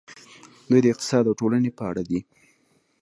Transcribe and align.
دوی 0.69 0.79
د 0.83 0.87
اقتصاد 0.93 1.23
او 1.29 1.37
ټولنې 1.41 1.71
په 1.77 1.83
اړه 1.89 2.01
دي. 2.09 2.19